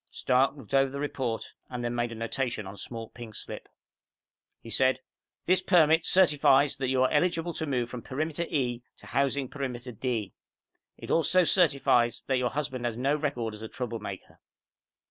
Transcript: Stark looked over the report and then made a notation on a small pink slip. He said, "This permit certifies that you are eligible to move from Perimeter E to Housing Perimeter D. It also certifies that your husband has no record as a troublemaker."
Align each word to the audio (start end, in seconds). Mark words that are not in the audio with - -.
Stark 0.09 0.55
looked 0.57 0.73
over 0.73 0.89
the 0.89 0.99
report 0.99 1.53
and 1.69 1.83
then 1.85 1.93
made 1.93 2.11
a 2.11 2.15
notation 2.15 2.65
on 2.65 2.73
a 2.73 2.77
small 2.79 3.09
pink 3.09 3.35
slip. 3.35 3.67
He 4.59 4.71
said, 4.71 4.99
"This 5.45 5.61
permit 5.61 6.07
certifies 6.07 6.75
that 6.77 6.87
you 6.87 7.03
are 7.03 7.11
eligible 7.11 7.53
to 7.53 7.67
move 7.67 7.87
from 7.87 8.01
Perimeter 8.01 8.45
E 8.49 8.81
to 8.97 9.05
Housing 9.05 9.47
Perimeter 9.47 9.91
D. 9.91 10.33
It 10.97 11.11
also 11.11 11.43
certifies 11.43 12.23
that 12.25 12.39
your 12.39 12.49
husband 12.49 12.83
has 12.85 12.97
no 12.97 13.15
record 13.15 13.53
as 13.53 13.61
a 13.61 13.67
troublemaker." 13.67 14.39